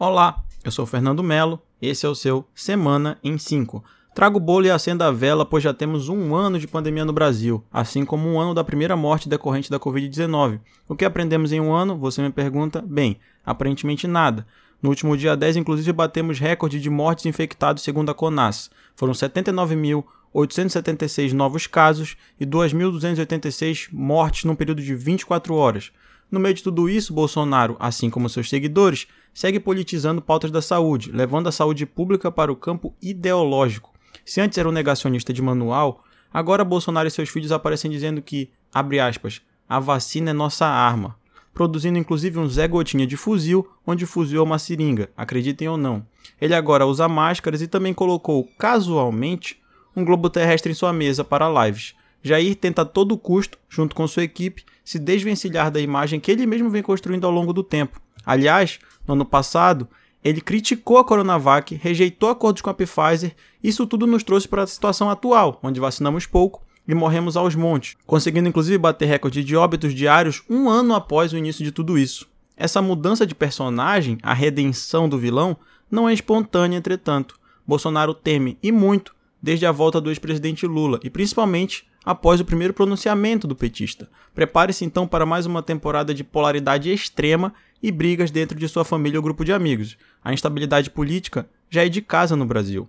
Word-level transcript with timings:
Olá, 0.00 0.44
eu 0.62 0.70
sou 0.70 0.86
Fernando 0.86 1.24
Melo, 1.24 1.60
esse 1.82 2.06
é 2.06 2.08
o 2.08 2.14
seu 2.14 2.46
Semana 2.54 3.18
em 3.20 3.36
5. 3.36 3.82
Trago 4.14 4.36
o 4.36 4.40
bolo 4.40 4.64
e 4.64 4.70
acenda 4.70 5.08
a 5.08 5.10
vela, 5.10 5.44
pois 5.44 5.64
já 5.64 5.74
temos 5.74 6.08
um 6.08 6.36
ano 6.36 6.56
de 6.56 6.68
pandemia 6.68 7.04
no 7.04 7.12
Brasil, 7.12 7.64
assim 7.72 8.04
como 8.04 8.28
um 8.28 8.38
ano 8.38 8.54
da 8.54 8.62
primeira 8.62 8.96
morte 8.96 9.28
decorrente 9.28 9.68
da 9.68 9.76
Covid-19. 9.76 10.60
O 10.88 10.94
que 10.94 11.04
aprendemos 11.04 11.50
em 11.50 11.60
um 11.60 11.74
ano? 11.74 11.98
Você 11.98 12.22
me 12.22 12.30
pergunta? 12.30 12.80
Bem, 12.80 13.18
aparentemente 13.44 14.06
nada. 14.06 14.46
No 14.80 14.90
último 14.90 15.16
dia 15.16 15.36
10, 15.36 15.56
inclusive, 15.56 15.92
batemos 15.92 16.38
recorde 16.38 16.78
de 16.78 16.88
mortes 16.88 17.26
infectados 17.26 17.82
segundo 17.82 18.12
a 18.12 18.14
CONAS. 18.14 18.70
Foram 18.94 19.12
79.876 19.12 21.32
novos 21.32 21.66
casos 21.66 22.16
e 22.38 22.46
2.286 22.46 23.88
mortes 23.92 24.44
num 24.44 24.54
período 24.54 24.80
de 24.80 24.94
24 24.94 25.56
horas. 25.56 25.90
No 26.30 26.38
meio 26.38 26.54
de 26.54 26.62
tudo 26.62 26.88
isso, 26.88 27.12
Bolsonaro, 27.12 27.76
assim 27.80 28.08
como 28.10 28.28
seus 28.28 28.48
seguidores, 28.48 29.08
segue 29.38 29.60
politizando 29.60 30.20
pautas 30.20 30.50
da 30.50 30.60
saúde, 30.60 31.12
levando 31.12 31.46
a 31.46 31.52
saúde 31.52 31.86
pública 31.86 32.28
para 32.28 32.50
o 32.50 32.56
campo 32.56 32.92
ideológico. 33.00 33.92
Se 34.24 34.40
antes 34.40 34.58
era 34.58 34.68
um 34.68 34.72
negacionista 34.72 35.32
de 35.32 35.40
manual, 35.40 36.02
agora 36.34 36.64
Bolsonaro 36.64 37.06
e 37.06 37.10
seus 37.12 37.28
filhos 37.28 37.52
aparecem 37.52 37.88
dizendo 37.88 38.20
que, 38.20 38.50
abre 38.74 38.98
aspas, 38.98 39.40
a 39.68 39.78
vacina 39.78 40.30
é 40.30 40.32
nossa 40.32 40.66
arma, 40.66 41.16
produzindo 41.54 42.00
inclusive 42.00 42.36
um 42.36 42.48
Zé 42.48 42.66
Gotinha 42.66 43.06
de 43.06 43.16
fuzil, 43.16 43.64
onde 43.86 44.06
fuzil 44.06 44.40
é 44.40 44.42
uma 44.42 44.58
seringa, 44.58 45.08
acreditem 45.16 45.68
ou 45.68 45.76
não. 45.76 46.04
Ele 46.40 46.52
agora 46.56 46.84
usa 46.84 47.06
máscaras 47.06 47.62
e 47.62 47.68
também 47.68 47.94
colocou, 47.94 48.48
casualmente, 48.58 49.62
um 49.94 50.04
globo 50.04 50.28
terrestre 50.28 50.72
em 50.72 50.74
sua 50.74 50.92
mesa 50.92 51.22
para 51.22 51.64
lives. 51.64 51.94
Jair 52.24 52.56
tenta 52.56 52.82
a 52.82 52.84
todo 52.84 53.16
custo, 53.16 53.56
junto 53.68 53.94
com 53.94 54.08
sua 54.08 54.24
equipe, 54.24 54.64
se 54.84 54.98
desvencilhar 54.98 55.70
da 55.70 55.78
imagem 55.78 56.18
que 56.18 56.32
ele 56.32 56.44
mesmo 56.44 56.68
vem 56.68 56.82
construindo 56.82 57.24
ao 57.24 57.30
longo 57.30 57.52
do 57.52 57.62
tempo. 57.62 58.00
Aliás, 58.24 58.78
no 59.06 59.14
ano 59.14 59.24
passado, 59.24 59.88
ele 60.24 60.40
criticou 60.40 60.98
a 60.98 61.04
Coronavac, 61.04 61.74
rejeitou 61.74 62.28
acordos 62.28 62.62
com 62.62 62.70
a 62.70 62.74
Pfizer, 62.74 63.34
isso 63.62 63.86
tudo 63.86 64.06
nos 64.06 64.22
trouxe 64.22 64.48
para 64.48 64.62
a 64.62 64.66
situação 64.66 65.08
atual, 65.08 65.58
onde 65.62 65.80
vacinamos 65.80 66.26
pouco 66.26 66.62
e 66.86 66.94
morremos 66.94 67.36
aos 67.36 67.54
montes, 67.54 67.96
conseguindo 68.06 68.48
inclusive 68.48 68.78
bater 68.78 69.06
recorde 69.06 69.44
de 69.44 69.54
óbitos 69.54 69.94
diários 69.94 70.42
um 70.48 70.68
ano 70.68 70.94
após 70.94 71.32
o 71.32 71.36
início 71.36 71.64
de 71.64 71.70
tudo 71.70 71.98
isso. 71.98 72.26
Essa 72.56 72.82
mudança 72.82 73.26
de 73.26 73.34
personagem, 73.34 74.18
a 74.22 74.34
redenção 74.34 75.08
do 75.08 75.18
vilão, 75.18 75.56
não 75.90 76.08
é 76.08 76.12
espontânea, 76.12 76.76
entretanto. 76.76 77.38
Bolsonaro 77.66 78.14
teme, 78.14 78.58
e 78.62 78.72
muito, 78.72 79.14
desde 79.40 79.66
a 79.66 79.72
volta 79.72 80.00
do 80.00 80.10
ex-presidente 80.10 80.66
Lula, 80.66 80.98
e 81.04 81.10
principalmente 81.10 81.86
após 82.08 82.40
o 82.40 82.44
primeiro 82.46 82.72
pronunciamento 82.72 83.46
do 83.46 83.54
petista. 83.54 84.08
Prepare-se 84.34 84.82
então 84.82 85.06
para 85.06 85.26
mais 85.26 85.44
uma 85.44 85.62
temporada 85.62 86.14
de 86.14 86.24
polaridade 86.24 86.90
extrema 86.90 87.52
e 87.82 87.92
brigas 87.92 88.30
dentro 88.30 88.58
de 88.58 88.66
sua 88.66 88.82
família 88.82 89.18
ou 89.18 89.22
grupo 89.22 89.44
de 89.44 89.52
amigos. 89.52 89.98
A 90.24 90.32
instabilidade 90.32 90.88
política 90.88 91.46
já 91.68 91.84
é 91.84 91.88
de 91.90 92.00
casa 92.00 92.34
no 92.34 92.46
Brasil. 92.46 92.88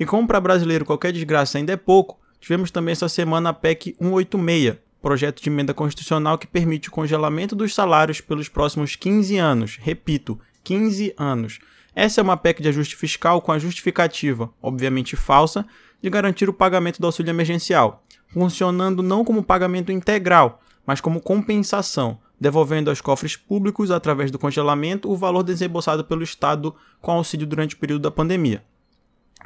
E 0.00 0.06
como 0.06 0.26
para 0.26 0.40
brasileiro 0.40 0.86
qualquer 0.86 1.12
desgraça 1.12 1.58
ainda 1.58 1.74
é 1.74 1.76
pouco, 1.76 2.18
tivemos 2.40 2.70
também 2.70 2.92
essa 2.92 3.06
semana 3.06 3.50
a 3.50 3.52
PEC 3.52 3.94
186, 4.00 4.76
projeto 5.02 5.42
de 5.42 5.50
emenda 5.50 5.74
constitucional 5.74 6.38
que 6.38 6.46
permite 6.46 6.88
o 6.88 6.92
congelamento 6.92 7.54
dos 7.54 7.74
salários 7.74 8.22
pelos 8.22 8.48
próximos 8.48 8.96
15 8.96 9.36
anos. 9.36 9.78
Repito, 9.78 10.40
15 10.62 11.12
anos. 11.18 11.58
Essa 11.94 12.20
é 12.20 12.22
uma 12.22 12.36
PEC 12.36 12.62
de 12.62 12.68
ajuste 12.68 12.96
fiscal 12.96 13.40
com 13.40 13.52
a 13.52 13.58
justificativa, 13.58 14.50
obviamente 14.62 15.16
falsa, 15.16 15.64
de 16.02 16.10
garantir 16.10 16.48
o 16.48 16.52
pagamento 16.52 17.00
do 17.00 17.06
auxílio 17.06 17.30
emergencial 17.30 18.04
funcionando 18.34 19.00
não 19.00 19.24
como 19.24 19.44
pagamento 19.44 19.92
integral, 19.92 20.60
mas 20.84 21.00
como 21.00 21.20
compensação, 21.20 22.18
devolvendo 22.38 22.90
aos 22.90 23.00
cofres 23.00 23.36
públicos, 23.36 23.92
através 23.92 24.30
do 24.32 24.40
congelamento, 24.40 25.08
o 25.08 25.16
valor 25.16 25.44
desembolsado 25.44 26.04
pelo 26.04 26.24
Estado 26.24 26.74
com 27.00 27.12
auxílio 27.12 27.46
durante 27.46 27.76
o 27.76 27.78
período 27.78 28.02
da 28.02 28.10
pandemia. 28.10 28.64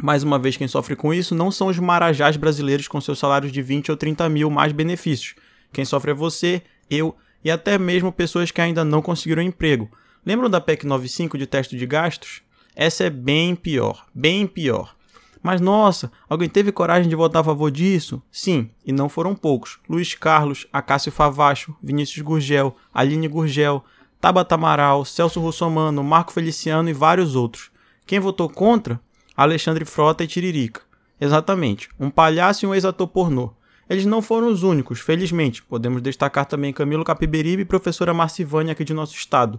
Mais 0.00 0.22
uma 0.22 0.38
vez, 0.38 0.56
quem 0.56 0.66
sofre 0.66 0.96
com 0.96 1.12
isso 1.12 1.34
não 1.34 1.50
são 1.50 1.66
os 1.66 1.78
marajás 1.78 2.36
brasileiros 2.38 2.88
com 2.88 3.00
seus 3.00 3.18
salários 3.18 3.52
de 3.52 3.60
20 3.60 3.90
ou 3.90 3.96
30 3.96 4.26
mil 4.30 4.48
mais 4.48 4.72
benefícios. 4.72 5.34
Quem 5.70 5.84
sofre 5.84 6.12
é 6.12 6.14
você, 6.14 6.62
eu 6.90 7.14
e 7.44 7.50
até 7.50 7.76
mesmo 7.78 8.10
pessoas 8.10 8.50
que 8.50 8.60
ainda 8.60 8.84
não 8.84 9.02
conseguiram 9.02 9.42
emprego. 9.42 9.90
Lembram 10.28 10.50
da 10.50 10.60
PEC 10.60 10.86
95 10.86 11.38
de 11.38 11.46
teste 11.46 11.74
de 11.74 11.86
gastos? 11.86 12.42
Essa 12.76 13.04
é 13.04 13.08
bem 13.08 13.56
pior, 13.56 14.04
bem 14.14 14.46
pior. 14.46 14.94
Mas 15.42 15.58
nossa, 15.58 16.12
alguém 16.28 16.50
teve 16.50 16.70
coragem 16.70 17.08
de 17.08 17.16
votar 17.16 17.40
a 17.40 17.44
favor 17.44 17.70
disso? 17.70 18.22
Sim, 18.30 18.68
e 18.84 18.92
não 18.92 19.08
foram 19.08 19.34
poucos. 19.34 19.78
Luiz 19.88 20.12
Carlos, 20.12 20.66
Acácio 20.70 21.10
Favacho, 21.10 21.74
Vinícius 21.82 22.20
Gurgel, 22.20 22.76
Aline 22.92 23.26
Gurgel, 23.26 23.82
Tabata 24.20 24.56
Amaral, 24.56 25.02
Celso 25.06 25.40
Russomano, 25.40 26.04
Marco 26.04 26.30
Feliciano 26.30 26.90
e 26.90 26.92
vários 26.92 27.34
outros. 27.34 27.70
Quem 28.06 28.20
votou 28.20 28.50
contra? 28.50 29.00
Alexandre 29.34 29.86
Frota 29.86 30.24
e 30.24 30.26
Tiririca. 30.26 30.82
Exatamente, 31.18 31.88
um 31.98 32.10
palhaço 32.10 32.66
e 32.66 32.68
um 32.68 32.74
ex-ator 32.74 33.08
pornô. 33.08 33.54
Eles 33.88 34.04
não 34.04 34.20
foram 34.20 34.48
os 34.48 34.62
únicos, 34.62 35.00
felizmente. 35.00 35.62
Podemos 35.62 36.02
destacar 36.02 36.44
também 36.44 36.70
Camilo 36.70 37.02
Capiberibe 37.02 37.62
e 37.62 37.64
professora 37.64 38.12
Marcivânia 38.12 38.72
aqui 38.72 38.84
de 38.84 38.92
nosso 38.92 39.14
estado. 39.14 39.58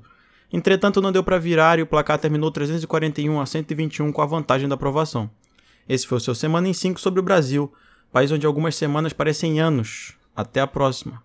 Entretanto, 0.51 1.01
não 1.01 1.11
deu 1.11 1.23
para 1.23 1.37
virar 1.37 1.79
e 1.79 1.81
o 1.81 1.87
placar 1.87 2.17
terminou 2.17 2.51
341 2.51 3.39
a 3.39 3.45
121 3.45 4.11
com 4.11 4.21
a 4.21 4.25
vantagem 4.25 4.67
da 4.67 4.75
aprovação. 4.75 5.29
Esse 5.87 6.07
foi 6.07 6.17
o 6.17 6.21
seu 6.21 6.35
Semana 6.35 6.67
em 6.67 6.73
5 6.73 6.99
sobre 6.99 7.19
o 7.19 7.23
Brasil, 7.23 7.71
país 8.11 8.31
onde 8.31 8.45
algumas 8.45 8.75
semanas 8.75 9.13
parecem 9.13 9.59
anos. 9.59 10.13
Até 10.35 10.61
a 10.61 10.67
próxima. 10.67 11.21